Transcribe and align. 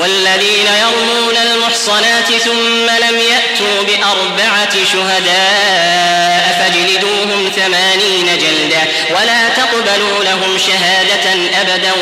والذين 0.00 0.66
يرمون 0.80 1.36
المحصنات 1.36 2.32
ثم 2.44 2.86
لم 2.86 3.18
يأتوا 3.18 3.82
بأربعة 3.82 4.84
شهداء 4.92 6.58
فاجلدوهم 6.58 7.50
ثمانين 7.56 8.26
جلدة 8.26 8.80
ولا 9.10 9.48
تقبلوا 9.48 10.24
لهم 10.24 10.58
شهادة 10.58 11.32
أبدا 11.60 11.92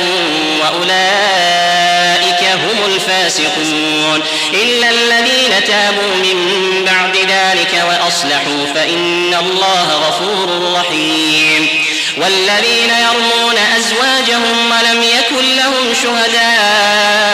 وأولئك 0.61 2.43
هم 2.53 2.85
الفاسقون 2.95 4.23
إلا 4.55 4.91
الذين 4.91 5.65
تابوا 5.67 6.15
من 6.15 6.39
بعد 6.85 7.17
ذلك 7.17 7.85
وأصلحوا 7.89 8.67
فإن 8.75 9.35
الله 9.35 10.09
غفور 10.09 10.73
رحيم 10.81 11.69
والذين 12.17 12.91
يرمون 12.91 13.55
أزواجهم 13.77 14.71
ولم 14.71 15.03
يكن 15.03 15.57
لهم 15.57 15.95
شهداء 16.03 17.26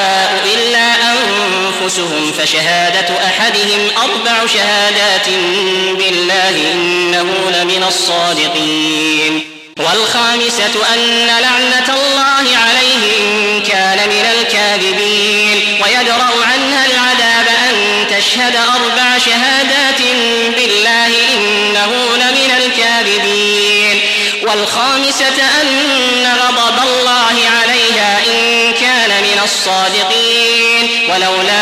أنفسهم 1.93 2.33
فشهادة 2.33 3.27
أحدهم 3.27 3.91
أربع 3.97 4.47
شهادات 4.47 5.29
بالله 5.99 6.73
إنه 6.73 7.51
لمن 7.51 7.85
الصادقين. 7.89 9.45
والخامسة 9.79 10.95
أن 10.95 11.27
لعنة 11.27 11.95
الله 11.95 12.57
عليه 12.57 13.19
إن 13.19 13.63
كان 13.63 14.09
من 14.09 14.27
الكاذبين. 14.39 15.83
ويدرأ 15.83 16.31
عنها 16.45 16.87
العذاب 16.87 17.47
أن 17.69 18.07
تشهد 18.17 18.57
أربع 18.57 19.19
شهادات 19.19 20.01
بالله 20.57 21.07
إنه 21.07 21.93
لمن 22.17 22.53
الكاذبين. 22.57 24.01
والخامسة 24.43 25.43
أن 25.61 26.27
غضب 26.41 26.79
الله 26.83 27.37
عليها 27.63 28.19
إن 28.27 28.73
كان 28.73 29.23
من 29.23 29.41
الصادقين. 29.45 31.11
ولولا 31.11 31.62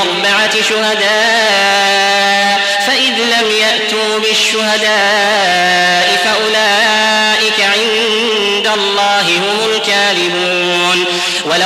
عليه 0.00 0.10
بأربعة 0.20 0.62
شهداء 0.62 2.60
فإذ 2.86 3.14
لم 3.14 3.50
يأتوا 3.50 4.18
بالشهداء 4.18 6.08
فأولئك 6.24 7.60
عند 7.60 8.66
الله 8.66 9.26
هم 9.38 9.70
الكاذبون. 9.70 10.79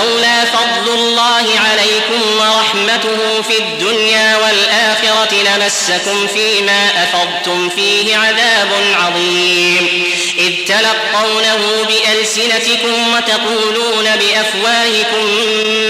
ولولا 0.04 0.44
فضل 0.44 0.94
الله 0.94 1.46
عليكم 1.70 2.22
ورحمته 2.38 3.42
في 3.48 3.58
الدنيا 3.58 4.36
والآخرة 4.36 5.34
لمسكم 5.34 6.26
فيما 6.26 6.90
أفضتم 7.02 7.68
فيه 7.68 8.16
عذاب 8.16 8.68
عظيم. 8.94 10.04
إذ 10.38 10.52
تلقونه 10.68 11.86
بألسنتكم 11.88 13.14
وتقولون 13.14 14.04
بأفواهكم 14.04 15.26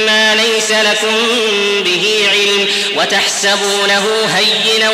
ما 0.06 0.34
ليس 0.34 0.70
لكم 0.70 1.16
به 1.84 2.28
علم 2.32 2.68
وتحسبونه 2.96 4.06
هينا 4.34 4.90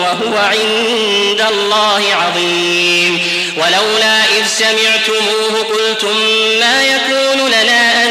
وهو 0.00 0.36
عند 0.36 1.46
الله 1.50 2.02
عظيم. 2.14 3.20
ولولا 3.56 4.24
إذ 4.24 4.46
سمعتموه 4.58 5.62
قلتم 5.62 6.16
ما 6.60 6.82
يكون 6.82 7.48
لنا 7.48 8.04
أن 8.04 8.07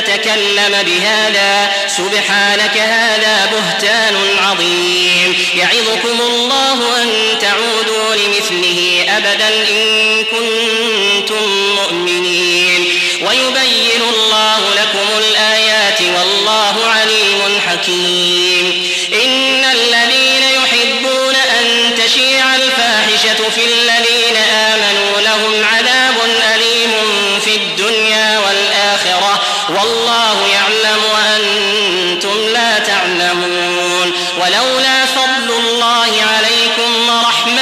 نتكلم 0.00 0.82
بهذا. 0.82 1.70
سبحانك 1.86 2.76
هذا 2.76 3.50
بهتان 3.52 4.16
عظيم. 4.38 5.36
يعظكم 5.54 6.20
الله 6.20 7.02
أن 7.02 7.38
تعودوا 7.40 8.14
لمثله 8.14 9.06
أبدا 9.16 9.48
إن 9.48 10.24
كنتم 10.24 11.74
مؤمنين. 11.74 13.00
ويبين 13.26 14.02
الله 14.14 14.58
لكم 14.76 15.08
الآيات 15.18 16.00
والله 16.00 16.86
عليم 16.86 17.60
حكيم. 17.68 18.88
إن 19.24 19.64
الذين 19.64 20.42
يحبون 20.42 21.34
أن 21.34 21.94
تشيع 22.04 22.56
الفاحشة 22.56 23.50
في 23.54 23.64
الذين 23.64 24.36
آمنوا 24.36 25.20
لهم 25.20 25.64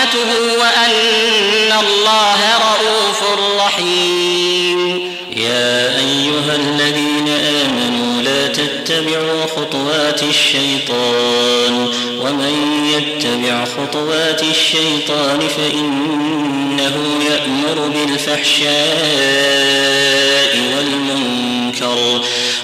ورحمته 0.06 0.58
وأن 0.58 1.72
الله 1.72 2.40
رؤوف 2.58 3.22
رحيم. 3.60 5.12
يا 5.36 5.98
أيها 5.98 6.56
الذين 6.56 7.28
آمنوا 7.28 8.22
لا 8.22 8.46
تتبعوا 8.46 9.46
خطوات 9.56 10.22
الشيطان. 10.22 11.88
ومن 12.20 12.54
يتبع 12.96 13.64
خطوات 13.64 14.42
الشيطان 14.42 15.48
فإنه 15.56 16.96
يأمر 17.30 17.88
بالفحشاء 17.88 18.66
والمنكر. 20.76 22.20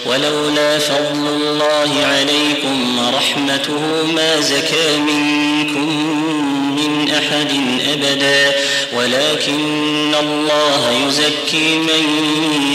ولولا 0.07 0.79
فضل 0.79 1.27
الله 1.27 1.91
عليكم 2.05 2.99
ورحمته 2.99 3.81
ما 4.15 4.41
زكى 4.41 4.97
منكم 4.99 5.23
من 5.23 5.42
أحد 7.19 7.51
أبدا 7.93 8.55
ولكن 8.97 10.15
الله 10.21 11.07
يزكي 11.07 11.79
من 11.79 12.05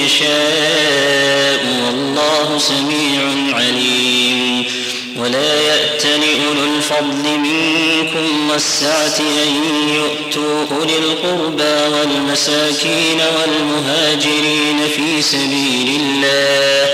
يشاء 0.06 1.66
والله 1.86 2.58
سميع 2.58 3.56
عليم. 3.56 4.64
ولا 5.18 5.62
يأتل 5.62 6.22
أولو 6.48 6.76
الفضل 6.76 7.38
منكم 7.40 7.77
والسعة 8.52 9.20
أن 9.20 9.64
يؤتوا 9.90 10.66
أولي 10.78 10.98
القربى 10.98 11.96
والمساكين 11.96 13.22
والمهاجرين 13.40 14.80
في 14.96 15.22
سبيل 15.22 16.02
الله 16.02 16.90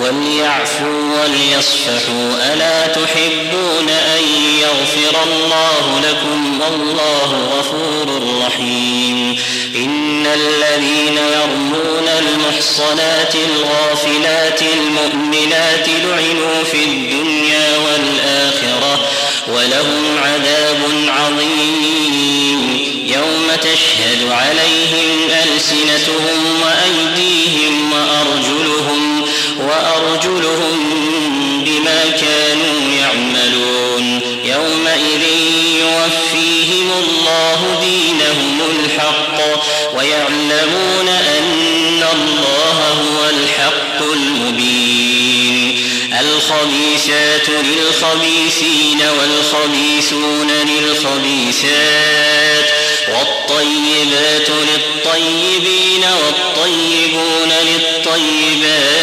وليعفوا 0.00 1.22
وليصفحوا. 1.22 2.52
ألا 2.54 2.86
تحبون 2.86 3.88
أن 3.88 4.22
يغفر 4.60 5.22
الله 5.22 6.00
لكم؟ 6.08 6.60
والله 6.60 7.58
غفور 7.58 8.22
رحيم. 8.46 9.36
إن 9.76 10.26
الذين 10.26 11.16
يرمون 11.16 12.08
المحصنات 12.18 13.34
الغافلات 13.34 14.62
المؤمنات 14.62 15.88
لعنوا 15.88 16.64
ولهم 19.54 20.18
عذاب 20.18 20.80
عظيم. 21.08 22.78
يوم 23.06 23.48
تشهد 23.62 24.30
عليهم 24.30 25.30
ألسنتهم 25.44 26.60
وأيديهم 26.62 27.92
وأرجلهم 27.92 29.22
وأرجلهم 29.60 30.78
بما 31.64 32.04
كانوا 32.20 32.92
يعملون. 33.00 34.20
يومئذ 34.44 35.22
يوفيهم 35.80 36.90
الله 36.98 37.80
دينهم 37.80 38.60
الحق 38.70 39.38
ويعلمون 39.96 41.08
أن 41.08 42.04
الله 42.12 43.01
الخبيثات 46.42 47.48
للخبيثين 47.48 49.02
والخبيثون 49.18 50.50
للخبيثات 50.50 51.72
والطيبات 53.08 54.48
للطيبين 54.48 56.04
والطيبون 56.04 57.52
للطيبات 57.62 59.01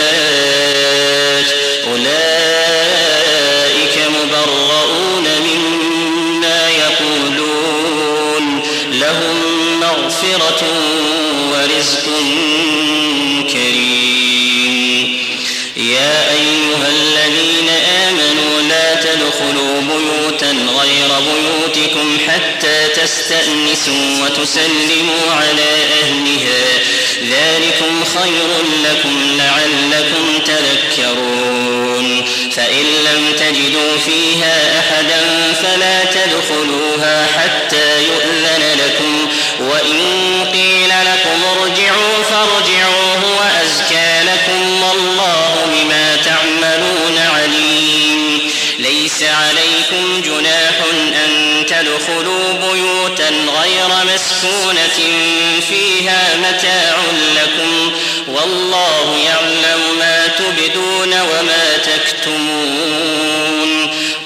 تستأنسوا 23.80 24.26
وتسلموا 24.26 25.31
على 25.31 25.72
أهلها. 26.04 26.80
ذلكم 27.24 28.04
خير 28.04 28.50
لكم 28.84 29.38
لعلكم 29.38 30.40
تذكرون. 30.46 32.26
فإن 32.52 32.86
لم 33.06 33.34
تجدوا 33.38 33.98
فيها 34.06 34.80
أحدا 34.80 35.22
فلا 35.54 36.04
تدخلوها 36.04 37.28
حتى 37.38 38.04
يؤذن 38.04 38.64
لكم. 38.86 39.28
وإن 39.60 40.00
قيل 40.54 40.90
لكم 40.90 41.44
ارجعوا 41.44 42.24
فارجعوا 42.30 43.14
هو 43.16 43.40
أزكى 43.64 44.24
لكم 44.24 44.84
والله 44.84 45.56
بما 45.74 46.16
تعملون 46.16 47.18
عليم. 47.18 48.40
ليس 48.80 49.24
عليكم 49.24 50.22
جناح 50.22 50.76
أن 51.26 51.66
تدخلوا 51.66 52.39
غير 53.30 53.90
مسكونة 54.14 55.00
فيها 55.70 56.36
متاع 56.38 56.98
لكم 57.36 57.92
والله 58.28 59.18
يعلم 59.26 59.81
ما 60.00 60.28
تبدون 60.28 61.14
وما 61.22 61.78
تكتمون 61.78 63.20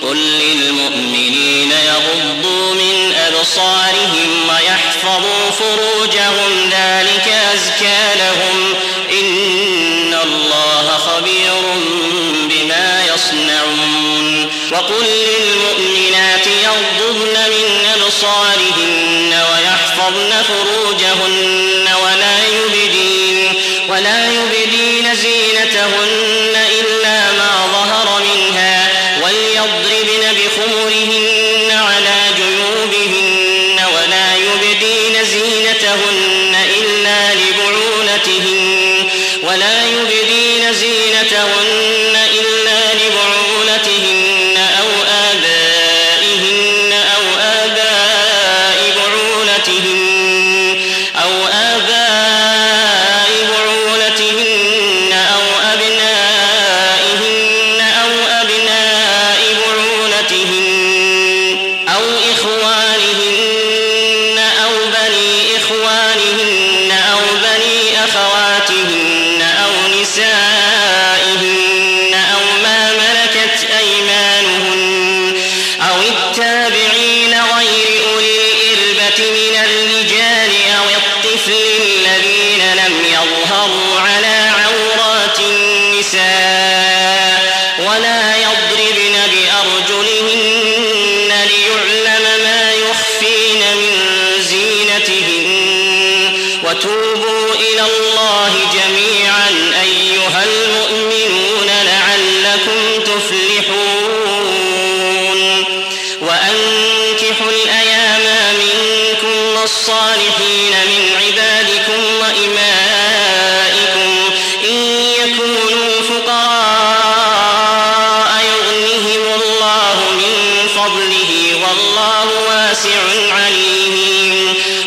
قل 0.02 0.18
للمؤمنين 0.18 1.72
يغضوا 1.72 2.74
من 2.74 3.14
أبصارهم 3.28 4.50
ويحفظوا 4.50 5.52
فروجهم 5.60 6.70
ذلك 6.72 7.28
أزكى 7.54 8.16
لهم 8.16 8.74
إن 9.20 10.14
الله 10.24 10.88
خبير 10.98 11.62
بما 12.50 13.04
يصنعون 13.14 14.50
وقل 14.72 15.06
للمؤمنات 16.24 16.48
يغضضن 16.48 17.34
من 17.50 17.86
أبصارهن 18.02 19.34
ويحفظن 19.52 20.32
فروجهن 20.44 21.88
ولا 22.04 22.38
يبدين 22.48 23.54
ولا 23.90 24.26
يبدين 24.32 25.16
زينتهن 25.16 26.56
إلا 26.80 27.32
ما 27.32 27.52
ظهر 27.74 28.22
منها 28.24 28.88
وليضربن 29.24 30.24
بخمرهن 30.34 31.33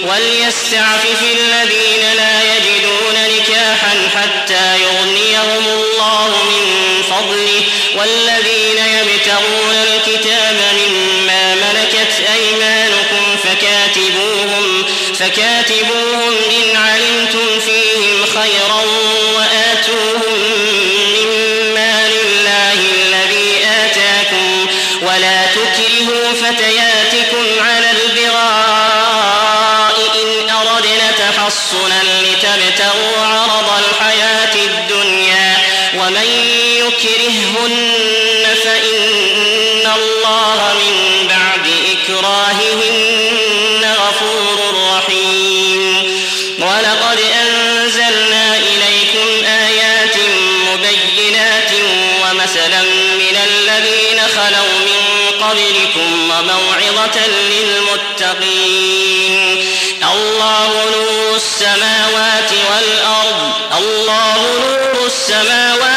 وليستعفف 0.09 1.23
الذين 1.23 2.17
لا 2.17 2.43
يجدون 2.57 3.15
نكاحا 3.15 4.09
حتى 4.17 4.83
يغنيهم 4.83 5.65
الله 5.69 6.29
من 6.29 7.03
فضله. 7.11 7.63
والذين 7.99 8.79
يبتغون 8.79 9.75
الكتاب 9.75 10.57
مما 10.73 11.55
ملكت 11.55 12.13
أيمانكم 12.35 13.37
فكاتبوهم 13.45 14.85
فكاتبوهم 15.19 16.35
إن 16.51 16.77
علمتم 16.77 17.61
فيهم 17.61 18.27
خيرا 18.35 18.83
وآتوهم 19.37 20.39
مما 21.17 22.09
لله 22.09 22.73
الذي 22.73 23.51
آتاكم. 23.85 24.67
ولا 25.03 25.47
تكرهوا 25.47 26.33
فتياتكم 26.33 27.06
الله 40.27 40.75
من 40.75 41.27
بعد 41.29 41.67
إكراههن 41.93 43.83
غفور 43.95 44.59
رحيم. 44.97 45.83
ولقد 46.59 47.21
أنزلنا 47.43 48.57
إليكم 48.57 49.29
آيات 49.45 50.17
مبينات 50.67 51.73
ومثلا 52.23 52.83
من 53.23 53.37
الذين 53.45 54.21
خلوا 54.37 54.79
من 54.89 55.01
قبلكم 55.41 56.11
وموعظة 56.31 57.19
للمتقين. 57.51 58.77
الله 60.15 60.71
نور 60.95 61.37
السماوات 61.37 62.51
والأرض 62.71 63.51
الله 63.79 64.37
نور 64.37 65.07
السماوات 65.07 65.96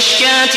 مشكاة 0.00 0.56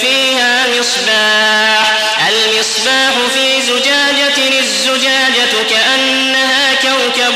فيها 0.00 0.66
مصباح. 0.78 2.28
المصباح 2.28 3.12
في 3.34 3.62
زجاجة 3.62 4.58
الزجاجة 4.60 5.54
كأنها 5.70 6.74
كوكب 6.74 7.34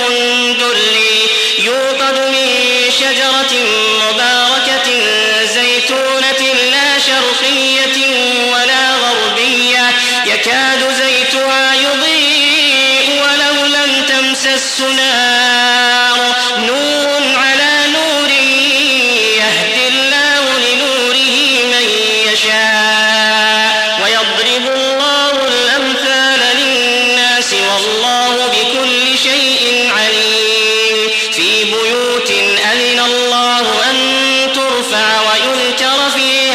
دري 0.58 1.28
يوقد 1.58 2.18
من 2.18 2.46
شجرة 2.90 3.52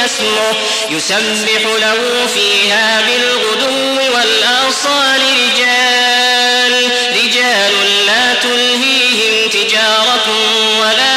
اسمه 0.08 0.54
يسبح 0.90 1.62
له 1.82 2.28
فيها 2.34 3.02
بالغدو 3.02 4.16
والآصال 4.16 5.22
رجال 5.22 6.74
رجال 7.24 8.06
لا 8.06 8.34
تلهيهم 8.34 9.50
تجارة 9.50 10.28
ولا 10.82 11.17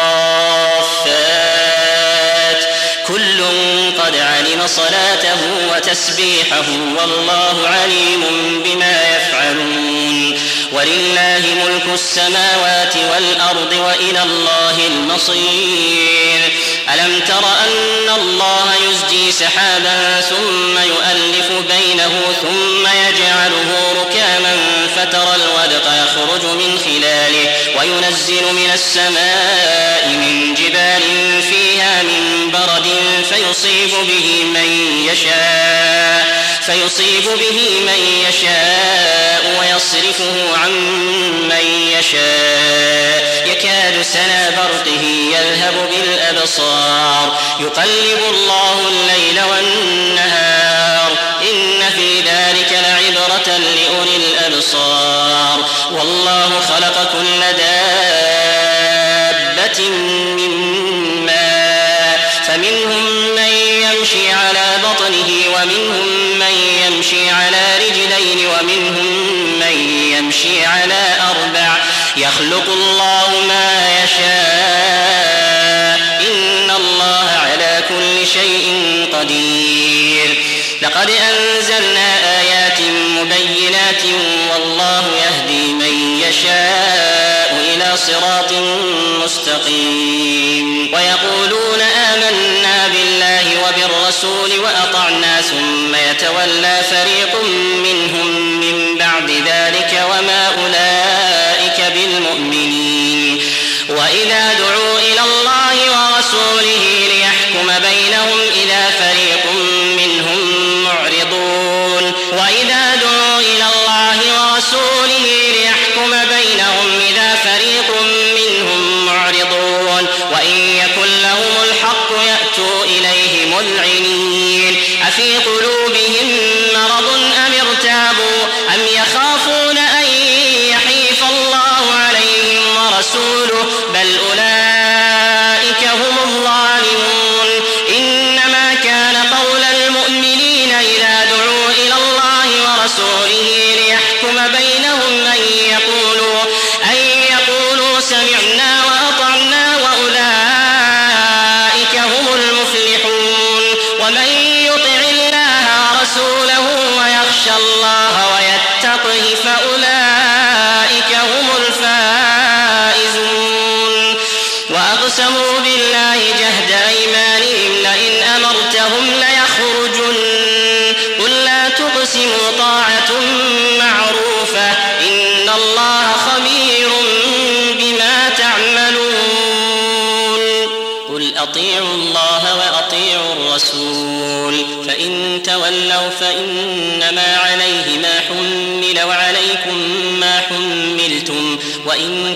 صلاته 4.67 5.39
وتسبيحه 5.75 6.65
والله 6.97 7.67
عليم 7.67 8.23
بما 8.65 9.17
يفعلون. 9.17 10.39
ولله 10.71 11.41
ملك 11.65 11.93
السماوات 11.93 12.93
والأرض 13.13 13.73
وإلى 13.73 14.23
الله 14.23 14.87
المصير. 14.87 16.51
ألم 16.93 17.19
تر 17.27 17.45
أن 17.45 18.15
الله 18.15 18.73
يزجي 18.89 19.31
سحابا 19.31 20.21
ثم 20.21 20.77
يؤلف 20.77 21.51
بينه 21.51 22.21
ثم 22.41 22.87
يجعله 22.87 23.93
ركاما 24.01 24.57
فترى 24.95 25.35
الودق 25.35 25.87
يخرج 26.03 26.45
من 26.45 26.79
خلاله 26.85 27.55
وينزل 27.79 28.53
من 28.53 28.71
السماء 28.73 30.07
من 30.07 30.53
جبال 30.53 31.01
فيها 31.81 32.03
من 32.03 32.51
برد 32.51 32.87
فيصيب 33.29 33.89
به 33.89 34.43
من 34.43 34.69
يشاء 35.11 36.41
فيصيب 36.65 37.23
به 37.23 37.59
من 37.85 37.99
يشاء 38.29 39.41
ويصرفه 39.59 40.57
عن 40.57 40.71
من 41.49 41.65
يشاء. 41.99 43.21
يكاد 43.45 44.01
سنا 44.01 44.49
برقه 44.49 45.03
يذهب 45.31 45.89
بالأبصار 45.91 47.37
يقلب 47.59 48.21
الله 48.29 48.77
الليل 48.87 49.41
والنهار. 49.51 51.11
إن 51.41 51.89
في 51.95 52.19
ذلك 52.19 52.71
لعبرة 52.71 53.47
لأولي 53.57 54.15
الأبصار. 54.15 55.59
والله 55.91 56.49
خلق 56.69 57.11
كل 57.13 57.41
دابة 57.57 57.81
فمنهم 62.61 63.35
من 63.35 63.51
يمشي 63.81 64.31
على 64.31 64.77
بطنه 64.83 65.29
ومنهم 65.55 66.39
من 66.39 66.55
يمشي 66.85 67.29
على 67.29 67.77
رجلين 67.77 68.47
ومنهم 68.47 69.05
من 69.59 69.75
يمشي 70.17 70.65
على 70.65 71.17
أربع. 71.29 71.77
يخلق 72.17 72.69
الله 72.73 73.29
ما 73.47 74.03
يشاء. 74.03 74.31
إن 76.27 76.71
الله 76.71 77.29
على 77.51 77.83
كل 77.89 78.27
شيء 78.27 79.05
قدير. 79.13 80.43
لقد 80.81 81.09
أنزلنا 81.09 82.39
آيات 82.39 82.81
مبينات 82.91 84.03
والله 84.53 85.03
يهدي 85.17 85.73
من 85.73 86.21
يشاء 86.29 87.55
إلى 87.75 87.97
صراط 87.97 88.53
مستقيم. 89.23 90.93
ويقولون 90.93 91.80
وبالرسول 93.71 94.59
وأطعنا 94.59 95.41
ثم 95.41 95.95
يتولى 95.95 96.81
فريق 96.89 97.43
منهم 97.83 98.59
من 98.59 98.97
بعد 98.97 99.31
ذلك 99.31 100.03
وما 100.11 100.47
أولئك 100.47 101.93
بالمؤمنين. 101.93 103.41
وإذا 103.89 104.53
دعوا 104.53 104.80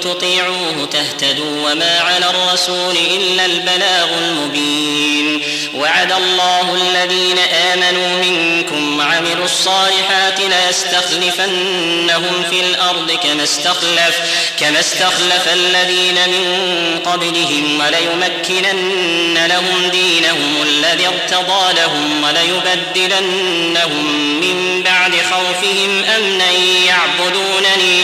تطيعوه 0.05 0.87
تهتدوا 0.91 1.71
وما 1.71 1.99
على 1.99 2.29
الرسول 2.29 2.97
إلا 3.15 3.45
البلاغ 3.45 4.07
المبين. 4.17 5.41
وعد 5.75 6.11
الله 6.11 6.73
الذين 6.73 7.37
آمنوا 7.73 8.23
منكم 8.23 8.99
وعملوا 8.99 9.45
الصالحات 9.45 10.39
ليستخلفنهم 10.39 12.43
في 12.49 12.59
الأرض 12.59 13.11
كما 13.11 13.43
استخلف 13.43 14.15
كما 14.59 14.79
استخلف 14.79 15.47
الذين 15.53 16.15
من 16.15 16.99
قبلهم 17.05 17.79
وليمكنن 17.79 19.45
لهم 19.45 19.89
دينهم 19.91 20.61
الذي 20.61 21.07
ارتضى 21.07 21.73
لهم 21.81 22.23
وليبدلنهم 22.23 24.05
من 24.41 24.83
بعد 24.83 25.11
خوفهم 25.31 26.03
أمنا 26.03 26.51
يعبدونني 26.87 28.03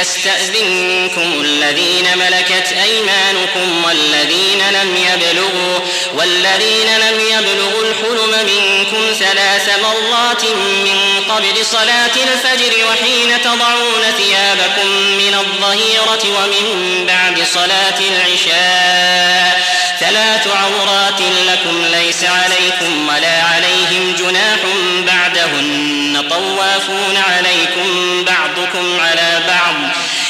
آمنوا 0.00 0.10
ليستأذنكم 0.10 1.40
الذين 1.40 2.18
ملكت 2.18 2.72
أيمانكم 2.82 3.84
والذين 3.84 4.58
لم 4.70 4.96
يبلغوا 4.96 5.78
والذين 6.14 6.98
لم 6.98 7.20
يبلغوا 7.20 7.84
الحلم 7.84 8.46
منكم 8.46 9.12
ثلاث 9.18 9.78
مرات 9.82 10.44
من 10.84 11.24
قبل 11.28 11.66
صلاة 11.66 12.16
الفجر 12.16 12.86
وحين 12.90 13.42
تضعون 13.44 14.02
ثيابكم 14.18 14.88
من 15.18 15.34
الظهيرة 15.34 16.38
ومن 16.38 17.06
بعد 17.06 17.42
صلاة 17.54 17.98
العشاء 18.00 19.60
ثلاث 20.00 20.46
عورات 20.46 21.20
لكم 21.20 21.84
ليس 21.84 22.24
عليكم 22.24 23.08
ولا 23.08 23.42
عليهم 23.42 24.14
جناح 24.18 24.58
بعدهن 25.06 26.28
طوافون 26.30 27.16
عليكم 27.16 28.24
بعضكم 28.24 29.00
على 29.00 29.29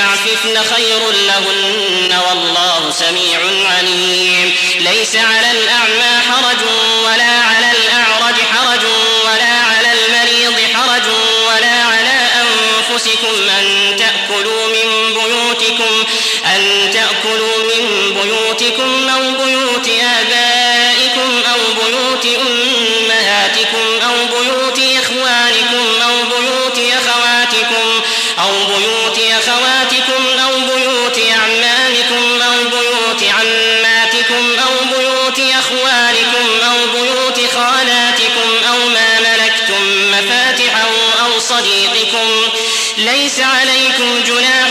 يستعففن 0.00 0.74
خير 0.74 1.10
لهن 1.10 2.20
والله 2.28 2.90
سميع 2.90 3.40
عليم. 3.66 4.54
ليس 4.78 5.16
على 5.16 5.50
الأعمى 5.50 6.20
حرج 6.30 6.58
صديقكم. 41.60 42.28
ليس 42.98 43.40
عليكم 43.40 44.22
جناح 44.26 44.70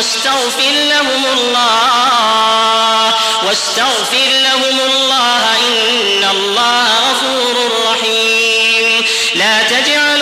واستغفر 0.00 0.70
لهم 0.70 1.26
الله. 1.38 3.14
واستغفر 3.46 4.28
لهم 4.42 4.80
الله 4.90 5.42
إن 5.68 6.24
الله 6.30 6.88
غفور 7.10 7.70
رحيم. 7.92 9.04
لا 9.34 9.62
تجعلوا 9.62 10.19